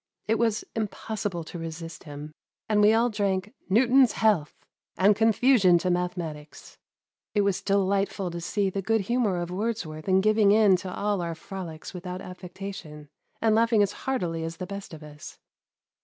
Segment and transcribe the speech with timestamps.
[0.27, 2.33] It was impossible to resist him,
[2.67, 4.65] and we all drank ''Newton's health,
[4.97, 6.77] and confusion to math ematics."
[7.35, 10.91] It was delightful to see the good humour of Words worth in giving in to
[10.91, 13.09] all our frolics without affectation,
[13.43, 15.37] and laughing as heartily as the best of us.